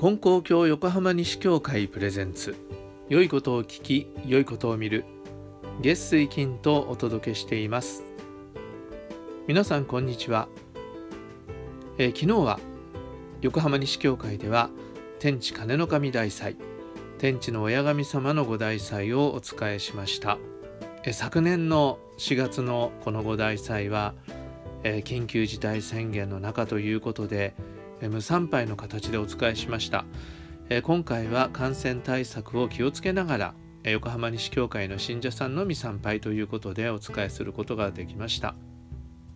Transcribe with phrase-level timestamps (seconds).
[0.00, 2.54] 金光教横浜西教会プレゼンツ。
[3.08, 5.04] 良いことを聞き良いことを見る。
[5.80, 8.04] 月水金とお届けしています。
[9.48, 10.46] 皆さんこんにちは、
[11.98, 12.60] えー、昨日は
[13.40, 14.70] 横浜西教会では
[15.18, 16.56] 天地金の神大祭
[17.18, 20.38] 天地の親神様のご大祭をお伝えしました、
[21.02, 24.14] えー、昨年の4月のこのご大祭は、
[24.84, 27.56] えー、緊急事態宣言の中ということで
[28.02, 30.04] 無参拝の形でお伝えしました。
[30.82, 38.54] 今回は感染対策を気をつけながら横浜西教会の信者さんのみ参拝ということでお伝えすることができました。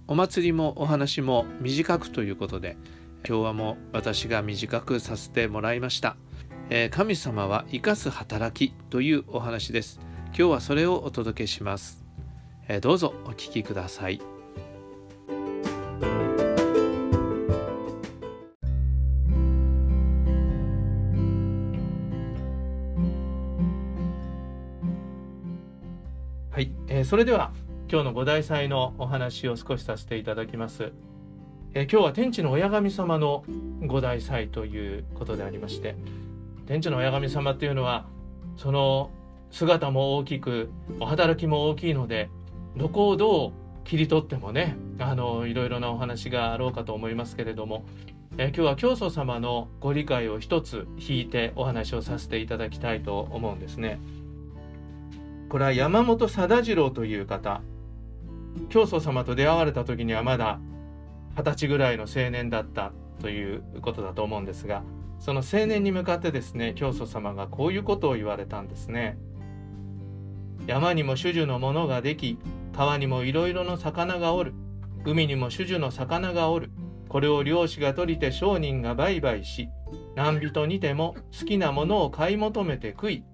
[0.06, 2.76] お祭りもお話も短くということで
[3.26, 6.16] 今日はもう私が短くさせてもらいました。
[6.90, 10.00] 神様は生かす働きというお話です。
[10.26, 12.04] 今日はそれをお届けします。
[12.80, 14.31] どうぞお聞きください。
[26.62, 27.50] はい、えー、それでは
[27.90, 30.92] 今日の五大祭のお話を少しさせていただきます。
[31.74, 33.42] えー、今日は天地の親神様の
[33.84, 35.96] 五大祭ということでありまして
[36.66, 38.06] 天地の親神様っていうのは
[38.56, 39.10] その
[39.50, 42.30] 姿も大きくお働きも大きいので
[42.76, 43.52] どこをどう
[43.82, 47.84] 切り取ってもねあのいろいろなお話があろうかと思いますけれども、
[48.38, 53.98] えー、今日は教祖様のご理解を一つ引いてお話をさせていただきたいと思うんですね。
[55.52, 57.60] これは山本貞次郎という方。
[58.70, 60.58] 教祖様と出会われた時にはまだ
[61.36, 64.82] 二十歳ぐらいの青年だったということだと思うんですが
[65.18, 69.18] その青年に向かってですね教祖様がこういうことを言われたんですね。
[70.66, 72.38] 山にも種々のものができ
[72.74, 74.54] 川にもいろいろの魚がおる。
[75.04, 76.70] 海にも種々の魚がおる。
[77.10, 79.68] これを漁師が取りて商人が売買し
[80.16, 83.24] 何人にても好きなものを買い求めて食い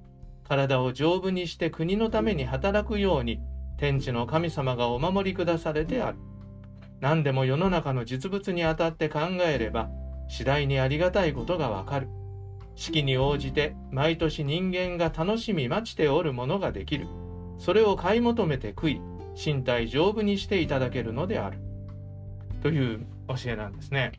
[0.49, 3.41] 体を丈夫にして国のために働くように
[3.77, 6.19] 天地の神様がお守りくだされてある。
[7.01, 9.89] 何でも世の中の実物にあたって考えれば
[10.29, 12.09] 次第にありがたいことがわかる。
[12.75, 17.07] 四季に応じて毎年人間が楽しみ待ちておるものができる。
[17.59, 19.01] それを買い求めて食い、
[19.35, 21.59] 身体丈夫にしていただけるのである。
[22.63, 24.13] という教えなんですね。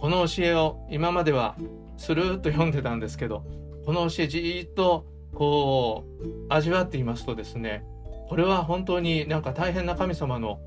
[0.00, 1.56] この教えを今までは
[1.98, 3.44] スルーッと読んでたんですけど
[3.84, 7.84] この教えじっとこう味わっていますとですね
[8.28, 10.60] これは本当になんか大変な神様の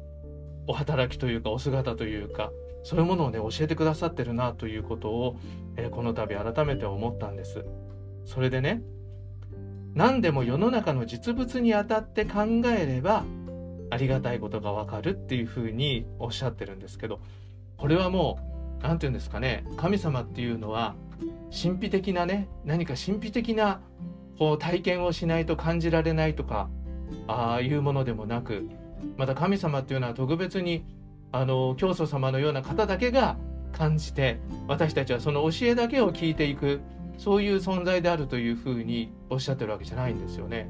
[0.68, 2.52] お働きというかお姿というか
[2.84, 5.38] そういうものをね教えてくださってるなということを、
[5.78, 7.66] えー、この度改めて思ったんです。
[8.26, 8.82] それでね
[9.94, 12.42] 何でも世の中の実物にあたって考
[12.78, 13.24] えれば
[13.92, 17.20] ありがたいことがわかるっていうふうにおっしゃってるんですけど
[17.78, 18.40] これはも
[18.80, 20.96] う何て言うんですかね神様っていうのは
[21.54, 23.82] 神秘的なね何か神秘的な
[24.40, 26.70] こう体験をしないと感じられないとか
[27.28, 28.68] ああいうものでもなく
[29.18, 30.84] また神様っていうのは特別に
[31.32, 33.38] あの教祖様のような方だけが
[33.72, 36.82] 感じて私たちはその教えだけを聞いていく
[37.18, 40.70] そういう存在であるというふうにおっしゃってるわけじゃないんですよね。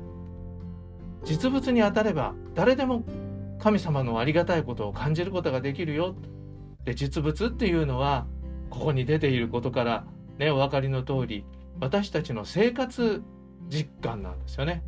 [1.24, 3.04] 実物に当たれば誰でも
[3.60, 6.16] 神様のありがたいことを感じることができるよ。
[6.84, 8.28] で実物っていうのは
[8.70, 10.06] ここに出ていることから
[10.38, 11.46] ね、お分かりの通り
[11.80, 13.24] 私たちの生活
[13.70, 14.84] 実感なんですよね。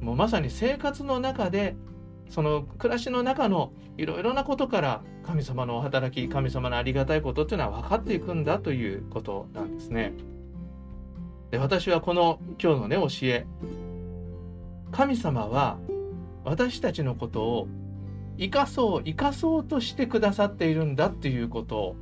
[0.00, 1.76] もうまさに生活の中で
[2.30, 10.14] その暮らしの中のいろいろなことから神様のお働き神様のありがたいことっていうのは分かっていくんだということなんですね。
[11.50, 13.46] で私はこの今日のね教え
[14.92, 15.78] 神様は
[16.44, 17.68] 私たちのことを
[18.38, 21.96] 生かそう生かそうとしてくださっているんだっていうことを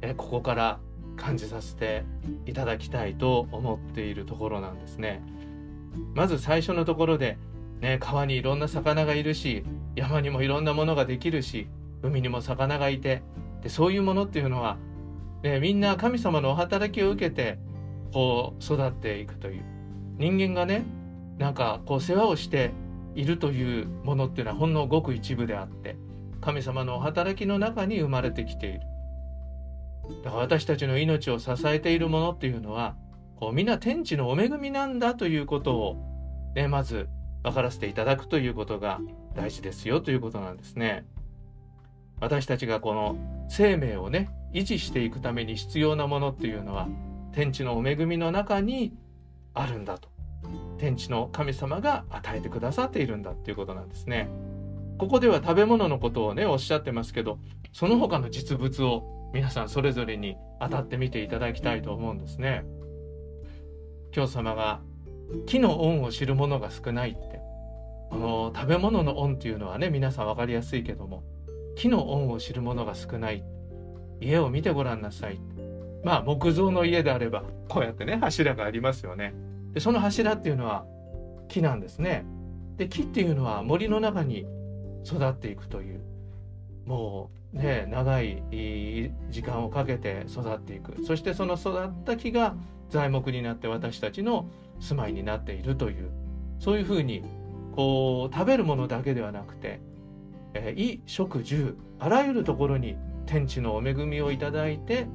[0.00, 0.80] えここから
[1.16, 2.04] 感じさせて
[2.46, 5.22] いただきたいと思っているところなんですね。
[6.14, 7.38] まず最初のところで、
[7.80, 9.64] ね、川にいろんな魚がいるし
[9.94, 11.68] 山にもいろんなものができるし
[12.02, 13.22] 海にも魚がいて
[13.62, 14.76] でそういうものっていうのは、
[15.42, 17.58] ね、みんな神様のお働きを受けて
[18.12, 19.64] こう育っていくという
[20.18, 20.84] 人間がね
[21.38, 22.72] なんかこう世話をして
[23.14, 25.96] いるというものっていうのはほんのごく一部であって
[26.40, 28.80] 神様のお働きの中に生まれてきている
[30.22, 32.96] だから私たちの命を支えているものっていうのは
[33.36, 37.08] こうみんな天地のお恵みなんだということを、ね、まず
[37.42, 39.00] 分からせていただくということが
[39.34, 41.06] 大事ですよということなんですね。
[42.20, 43.16] 私たちがこの
[43.48, 46.88] 生命をね維持していくために必要なものっていうのは
[47.32, 48.94] 天地のお恵みの中に
[49.52, 50.08] あるんだと
[50.78, 54.28] 天地の神様が与えてくださっているんだっていうことなんですね。
[54.96, 57.38] ここでは食べ物のことをねおっしゃってますけど
[57.72, 62.64] その他の実物を皆さんそれぞれに当たってみていただきたいと思うんですね。
[64.12, 64.80] 教様が
[65.46, 67.40] 木の恩を知る者が少ないって。
[68.10, 71.24] この食べ物の恩っていうのはね皆さん分かりやすいけども
[71.74, 73.44] 木の恩を知る者が少ない。
[74.20, 75.40] 家を見てごらんなさい。
[76.04, 79.34] まあ木造の家であればこうやってね柱がありますよね。
[79.72, 80.86] でその柱っていうのは
[81.48, 82.24] 木なんですね。
[82.76, 84.46] で木っていうのは森の中に
[85.04, 86.00] 育っていくという
[86.86, 88.42] もうね長い
[89.30, 92.54] 時間をかけて育っていくそしてその育った木が
[92.90, 94.46] 材木になって私たちの
[94.80, 96.10] 住まいになっているという
[96.58, 97.24] そういうふうに
[97.74, 99.80] こう食べるものだけではなくて、
[100.54, 102.96] 衣食住あらゆるところに
[103.26, 105.08] 天地のお恵みをいただいて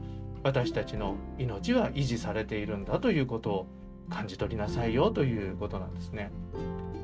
[0.44, 3.68] 私たちの命は維持されているんだということを
[4.09, 6.31] 感じ取りなさいよということなんですね。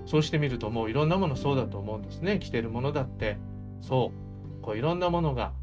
[0.05, 2.39] そうしてみるともういろんなものそうだと思うんですね。
[2.39, 3.37] 着てるものだって
[3.81, 4.24] そう
[4.65, 5.53] こういろんなものが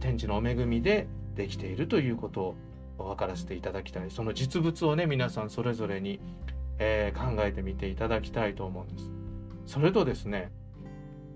[0.00, 1.06] 天地のお恵みで
[1.36, 2.56] できているということ
[2.98, 6.18] を分からせていただきたいその実物をね皆さんそれぞれに、
[6.80, 9.12] えー、考えてみていただきたいと思うんです。
[9.66, 10.50] それとですね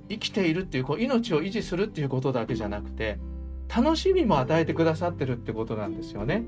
[0.09, 3.21] 生きているっていうこう命を維持するっていうことだけじゃなくて
[3.73, 6.43] 楽しみも与えてくださってるってことなんですよね。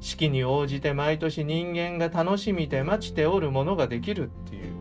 [0.00, 4.74] 四季に応じて毎年人間が楽しみて待ちておるものができるっていう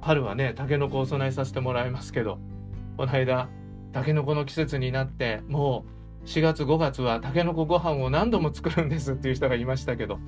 [0.00, 2.38] 春はねタケノコをお供えさせてもらいますけど
[2.96, 3.50] この間
[3.98, 5.84] タケノコの季節になっても
[6.24, 10.20] う4月5月はタケノコご飯を何度も作るんですっていう人がいましたけど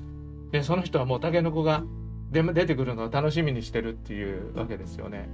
[0.51, 1.81] でその人はもうタケノコが
[2.31, 5.29] 出出てくるのを楽しみにしてるっていうわけですよね。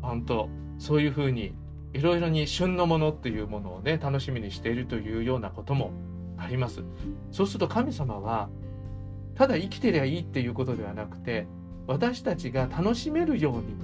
[0.00, 0.48] 本当
[0.78, 1.54] そういうふうに
[1.92, 5.90] いろいろに旬のものっていうものをね楽しみにしているというようなことも
[6.38, 6.82] あります。
[7.32, 8.48] そうすると神様は
[9.34, 11.46] ただ生きてりゃいいっていうことではなくて
[11.86, 13.76] 私たちが楽しめるように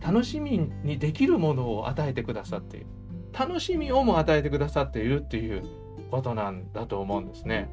[0.00, 2.86] 楽しみにできるものを与えてくださっている
[3.38, 5.64] 楽しみをも与えてくださっているっていう
[6.10, 7.68] ことなんだと思うんですね。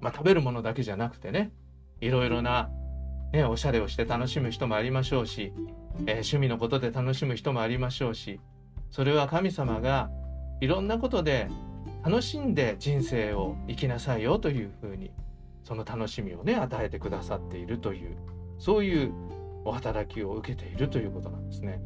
[0.00, 1.50] まあ、食べるものだけじゃなくてね
[2.00, 2.70] いろいろな
[3.32, 5.52] ね、おしゃれをして楽しむ人もありましょうし、
[6.06, 8.40] えー、趣味のことで楽しむ人もありましょうし
[8.90, 10.10] それは神様が
[10.60, 11.48] いろんなことで
[12.02, 15.10] 楽しんで人生を生きなさいよというふうに
[15.62, 18.16] その楽しみをね与えてくださっているという
[18.58, 19.12] そういう
[19.64, 21.80] お働きを受けているということなんですね。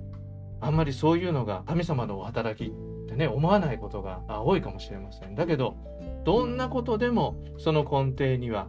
[0.63, 2.73] あんまりそういうのが神様のお働きっ
[3.09, 5.35] てね思わないことが多いかもしれません。
[5.35, 5.77] だけど
[6.25, 8.69] どんなことでもその根底には、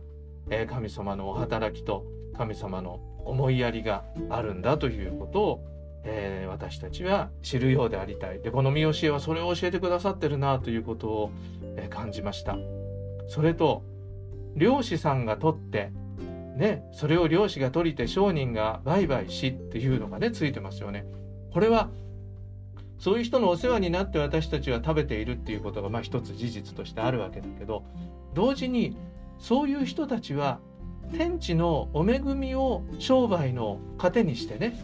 [0.50, 2.04] え、神様のお働きと
[2.36, 5.66] 神様の思いやりがあるんだということを、
[6.04, 8.42] えー、私たちは知るようでありたい。
[8.42, 11.32] でこの見教えはそれを教えてくださってるなということを、
[11.78, 12.58] え、感じました。
[13.28, 13.84] それと
[14.56, 15.92] 漁師さんが取って
[16.56, 21.06] ねそれを漁師が取りて商人が売買しっていうのがねついてますよね。
[21.54, 21.90] これは
[22.98, 27.84] そういう人のお世話になって私たちは食べているっていうことがまあ一つ事実としてあるわけだけど
[28.34, 28.96] 同時に
[29.40, 30.60] そういう人たちは
[31.12, 34.80] 天地のお恵みを商売の糧にしてね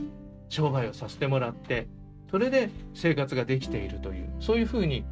[0.49, 1.87] 商売をさせてもらって
[2.29, 5.05] それで生活ができているというそういうふうに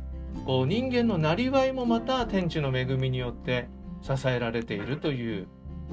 [0.45, 3.69] こう人間のなりわいもまた天地の恵みによって
[4.01, 5.47] 支えられているという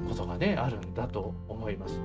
[0.07, 1.99] ことがねあるんだと思います。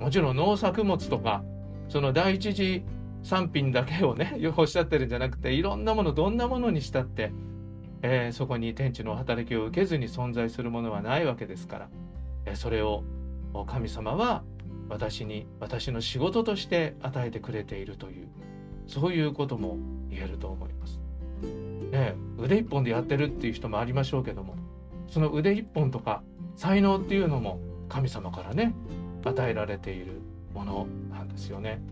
[0.00, 1.42] もちろん農作物とか
[1.88, 2.84] その第一次
[3.22, 7.32] 産品だけをね おっしゃってるんじゃなくていろんなものどんなものにしたって、
[8.02, 11.88] えー、そこに天地の働きを受けずに存在するものはないわけですから
[12.46, 13.04] えそれを
[13.66, 14.44] 神様は
[14.88, 18.28] 私に私の仕事として与えてくれているという
[18.86, 19.78] そういうことも
[20.08, 21.00] 言えると思います。
[21.90, 24.56] ね、腕一本でやってるっていう人もありましょうけども
[25.08, 26.22] その腕一本とか
[26.56, 28.74] 才能っていうのも神様からね
[29.24, 30.20] 与えられている
[30.56, 31.82] ものなんですよね。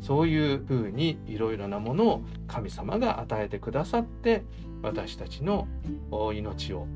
[0.00, 4.44] そういうふうにいろいろなものを神様が与えてくださって
[4.82, 5.66] 私たちの
[6.34, 6.86] 命を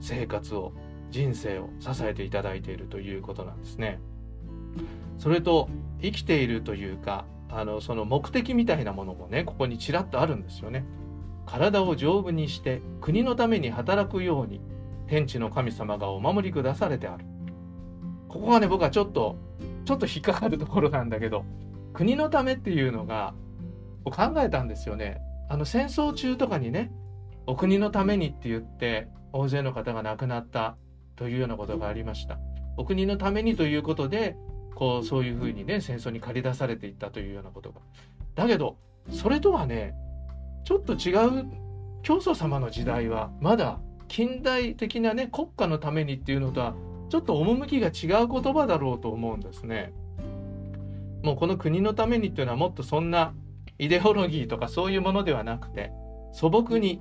[0.00, 0.72] 生活を
[1.10, 4.00] 人生を支えていただいているということなんですね。
[5.18, 5.68] それと
[6.02, 10.84] 生きているというかあのその目的みたいなものもねここにちらっとあるんですよね。
[11.46, 14.60] 体を丈夫にして国のために働くように
[15.06, 17.24] 天地の神様がお守りくだされてある。
[18.28, 19.36] ここがね僕はちょっと
[19.86, 21.44] ちょっと引っかかるところなんだけど
[21.94, 23.34] 国のためっていうのが
[24.04, 25.20] 考えたんですよね。
[25.48, 26.92] あの戦争中とかにね
[27.46, 30.76] お国のためにって言って大勢の方が亡くなった
[31.14, 32.38] というようなことがありました。
[32.76, 34.36] お国のためにということで
[34.74, 37.80] こうそういうふうにね戦争に駆り出されていったというようなことが。
[38.34, 38.76] だけど
[39.10, 39.94] それとはね
[40.64, 41.46] ちょっと違う
[42.02, 46.74] 教祖様の時代はまだ近代的なね国家のためにっていうのとは
[47.08, 49.92] ちょっと趣が違う言葉だろうと思うんですね。
[51.22, 53.34] もうこの国のためにっていうのはもっとそんな
[53.78, 55.90] イデオロギーとかそういうものではなくて
[56.32, 57.00] 素朴に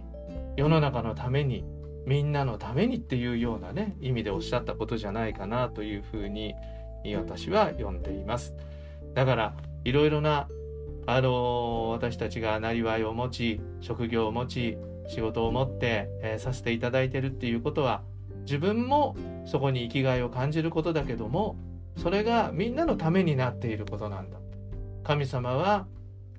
[0.57, 1.63] 世の中のために
[2.05, 6.55] みんなのためにっていうようなね意味でおっしゃったことじゃないかなというふうに
[7.17, 8.55] 私は読んでいます。
[9.13, 10.47] だからいろいろな
[11.07, 18.01] あの私たちがなりわいを持ち職業を持ち仕事を持って、えー、させていただいてるっていうことは
[18.45, 21.57] 自分もそこに生きがいを感じることだけども
[21.97, 24.37] それがみんなのためになっていることなんだ
[25.03, 25.87] 神様は、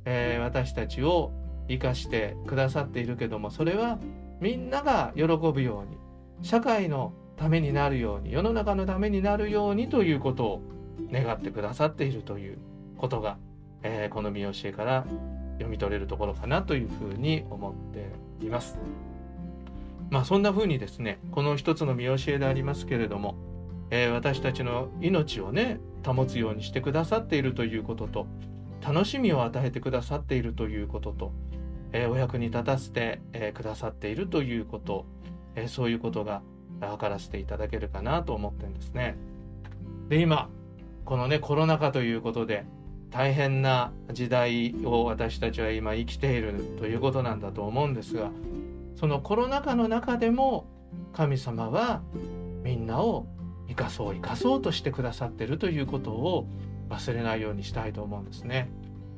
[0.04, 1.32] えー、私たちを
[1.68, 3.98] 生かしてくださっているけどもそれは
[4.40, 5.98] みんなが喜ぶように
[6.42, 10.62] 社会のためになるように世の中のためになるようにということを
[11.10, 12.58] 願ってくださっているという
[12.96, 13.38] ことが、
[13.82, 15.04] えー、この見教えから
[15.54, 18.78] 読み取れるところかなというふうに思っています。
[20.10, 23.36] まあそんなふうにですねこの一つの見教えでありますけれども、
[23.90, 28.26] えー、私たちの命をね保つようにしてくださっているということと
[28.86, 31.32] 楽しみを与えてくださっているということと、
[31.92, 35.06] えー、お役に立たせて、えー、くださっているということ、
[35.56, 36.42] えそういうことが
[36.80, 39.16] 分からせていただけるかなと思ってるんですね。
[40.08, 40.48] で今
[41.04, 42.64] このねコロナ禍ということで
[43.10, 48.30] 大変な時代を私たちは今生きているということなんだと思うんですが
[48.96, 50.66] そのコロナ禍の中でも
[51.12, 52.02] 神様は
[52.62, 53.26] みんなを
[53.68, 56.48] 生かそう生かそうとしてくださってるということを
[56.88, 58.70] 忘れないようにしたいと思うんですね。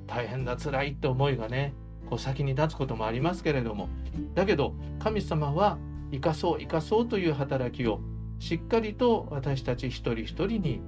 [0.07, 1.75] 大変だ辛いって思いがね
[2.09, 3.89] こう先に立つこともありますけれども
[4.35, 5.79] だけど神様は
[6.11, 8.01] 生かそう生かそうという働きを
[8.39, 10.81] しっかりと私たち一人一人に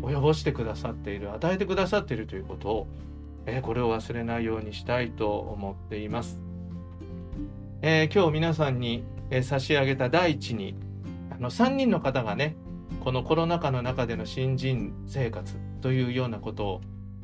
[0.00, 2.86] 及ぼしてくださっている与えてくださっているということを、
[3.46, 6.45] えー、これを忘れないようにしたいと思っています。
[7.88, 10.74] えー、今日皆さんに、えー、差し上げた第一に
[11.30, 12.56] あの3人の方がね
[12.98, 16.80] このコロナ禍の中での新人生活というようなことを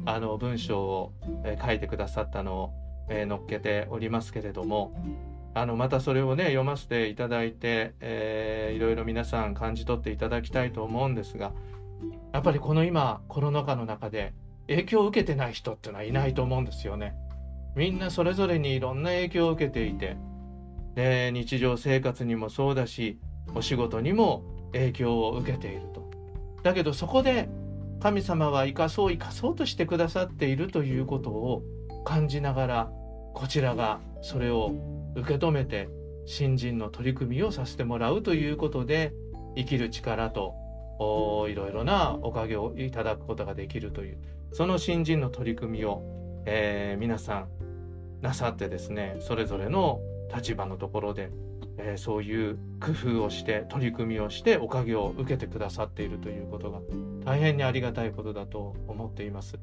[0.07, 2.71] あの文章を、えー、書いてくださったのを、
[3.09, 4.95] えー、載っけておりますけれども
[5.53, 11.51] あのまたそれをね読ませていただいて、えー、いろいろ皆さん感じ取っていただきたいと思うんですが
[12.33, 14.33] やっぱりこの今コロナ禍の中で
[14.69, 17.17] 影響を受けてない人っていうのはいないと思うんですよね。
[17.75, 20.17] みんなそれぞれにいろんな影響を受けていて
[20.95, 23.19] で日常生活にもそうだし
[23.55, 26.11] お仕事にも影響を受けていると。
[26.63, 27.49] だけどそこで
[28.01, 31.63] 神様は生かそう生かそうとしてくださっているということを
[32.05, 32.91] 感じながら
[33.35, 34.75] こちらがそれを
[35.15, 35.89] 受け止めて
[36.27, 39.13] 新人の取り組みをさせてもらうということで
[39.57, 40.55] 生きる力と
[41.49, 44.19] いろいろなおかげをいただくことができるという
[44.53, 46.03] その新人の取り組みを、
[46.47, 47.49] えー、皆さん
[48.21, 50.01] なさってですねそれぞれの
[50.35, 51.31] 立場のところで、
[51.79, 56.81] えー、そういう工夫をして取り組みをしておかげを受けてくださっているということが
[57.25, 59.59] 大変にありがたいことだと思っています。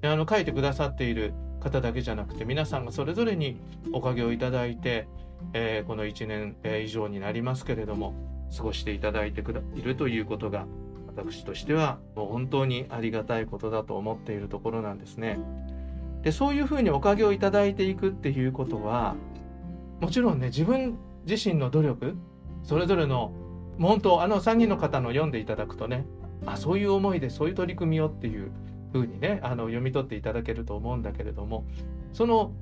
[0.00, 3.56] であの書いてくださっている方だけじゃなくて皆さんがそれぞれに
[3.92, 5.08] おかげをいただいて、
[5.52, 8.14] えー、この1年以上になりますけれども
[8.56, 9.42] 過ごしていただいて
[9.74, 10.66] いるということが
[11.06, 15.38] 私としてはもう本当にありがたいことだと思っているところなんですね。
[16.22, 19.14] でそういうふうにおかげをいただいていくっていうことは
[20.00, 22.16] もちろんね自分自身の努力
[22.62, 23.32] それぞれの
[23.78, 26.06] 本当あの3人の方の読んでいただくとね
[26.44, 28.50] あそういう思いでそういう取り組みをっていう
[28.92, 31.66] ふうにねあの読み取っていただけると思うんだけれども
[32.12, 32.52] その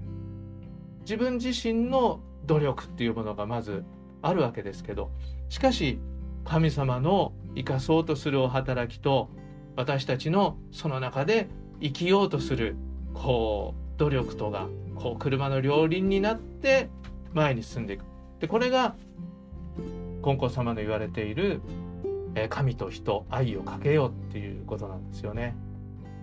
[1.01, 3.85] 自分自身の努力っていうものがまず
[4.23, 5.11] あるわけですけど
[5.49, 5.99] しかし
[6.45, 9.31] 神様の生かそうとするお働きと
[9.77, 11.49] 私たちのその中で
[11.81, 12.77] 生きようとする
[13.13, 16.91] こう努力とがこう車の両輪になって
[17.35, 18.05] 前に進んでいく。
[18.41, 18.95] でこれが
[20.23, 21.61] 金光様の言われている
[22.49, 25.55] 神と人愛をかけようっていうことなんですよね。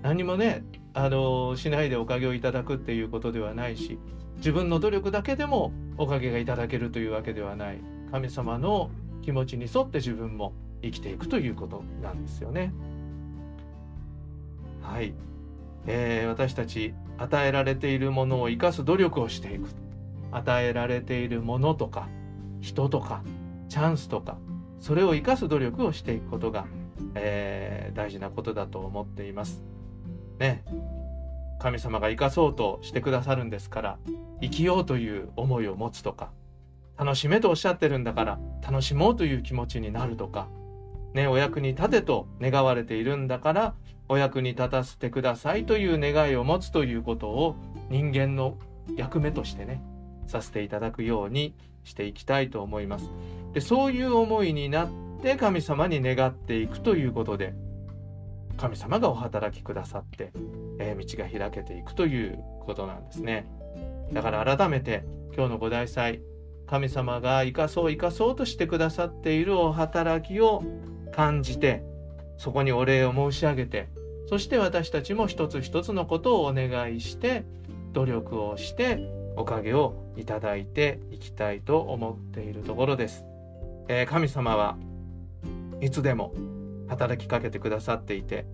[0.01, 0.63] 何もね
[0.93, 3.99] あのしないでおかげをいただくっていうことではないし
[4.37, 7.79] 自分の努力だけでもおかげがいただけるというわけではない
[8.11, 8.89] 神様の
[9.21, 12.73] 気持ちに沿って自分も生きていくということなんですよね。
[14.81, 15.13] はい、
[15.85, 19.69] えー、私たち与えられているものを生かす努力をしていく
[20.31, 22.07] 与えられているものとか
[22.61, 23.23] 人とか
[23.69, 24.37] チャンスとか
[24.79, 26.65] それを生かす努力をしていくことが、
[27.15, 29.63] えー、大事なことだと思っています。
[30.39, 30.63] ね
[31.59, 33.99] 神様が生かそうとしてくださるんですから
[34.41, 36.31] 生きようという思いを持つとか
[36.97, 40.47] 楽しめとおっしゃってるんだから楽しもうという気持ちになるとか、
[41.13, 43.75] ね、お役に立てと願われているんだから
[44.09, 47.55] お役に立たせてくださいという願いを持つということを
[47.89, 48.57] 人間の
[48.97, 49.83] 役目としてね
[50.27, 53.09] させていただくようにしていきたいと思います。
[53.53, 54.89] でそういう思いになっ
[55.21, 57.53] て神様に願っていくということで
[58.57, 60.31] 神様がお働きくださって、
[60.79, 63.47] えー、道が開けていくということなんですね。
[64.13, 65.03] だから改めて
[65.35, 66.21] 今日の五大祭
[66.67, 70.63] 神様が生かそう生かそうとしてくださっているお働きを
[71.11, 71.83] 感じて
[72.37, 73.89] そこにお礼を申し上げて
[74.27, 77.43] そして私たちも一つ一つのことをお願いして
[77.91, 78.99] 努力をして
[79.35, 83.25] おかげをいただいていきたいと思っているところです。
[83.87, 84.77] えー、神様は
[85.81, 86.33] いつでも
[86.87, 88.45] 働きかけてくださっていて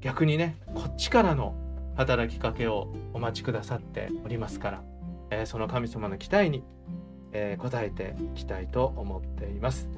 [0.00, 1.54] 逆にねこっちからの
[1.96, 4.82] 働きかけをお待ちくださっておりますから、
[5.30, 6.62] えー、その神様の期待に、
[7.32, 9.88] えー、応えていきたいと思っています、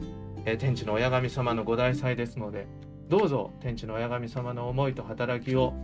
[0.44, 2.66] えー、天地の親神様のご大祭ですので
[3.08, 5.74] どうぞ天地の親神様の思いと働きを、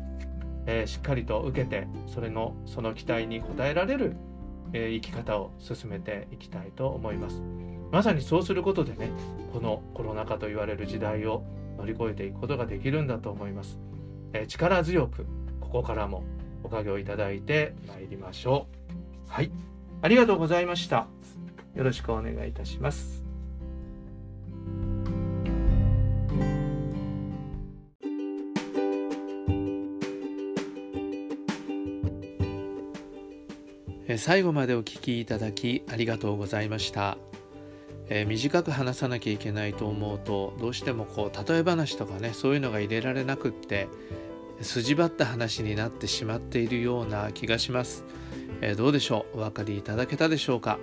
[0.66, 4.16] えしっかりと受けてそれのその期待に応えられる、
[4.72, 7.42] え生き方を進めていきたいと思います
[7.90, 9.10] まさにそうすることでね
[9.52, 11.44] このコロナ禍と言われる時代を
[11.76, 13.78] 乗り越えていくことができるんだと思います、
[14.32, 15.26] え力強く
[15.60, 16.22] ここからも
[16.64, 18.68] おかげをいただいてまいりましょ
[19.28, 19.30] う。
[19.30, 19.50] はい。
[20.02, 21.06] ありがとうございました。
[21.74, 23.21] よろしくお願いいたします。
[34.18, 37.18] 最後までお聞きいただきありがとうございました。
[38.08, 43.88] えー、短く話さなきゃいけないと思うとどうしてもこう例え話とかねそういうのが入れられなくって
[44.60, 48.04] 筋張った話になってしまっているような気がします、
[48.60, 49.38] えー、どうでしょう？
[49.38, 50.78] お分かりいただけたでしょうか？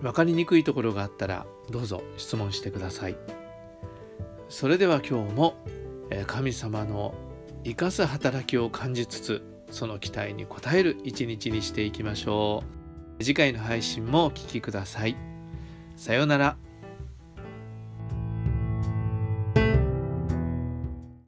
[0.00, 3.16] 分かりにくいところがあったらどうぞ質問してください。
[4.48, 5.54] それでは今日も
[6.26, 7.14] 神様の
[7.64, 12.62] 生かす働きを感じつつその期待に応える一日にしていきましょ
[13.18, 13.24] う。
[13.24, 15.16] 次回の配信もお聴きください。
[15.96, 16.69] さようなら。